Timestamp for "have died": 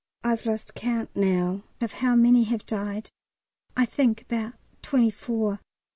2.45-3.11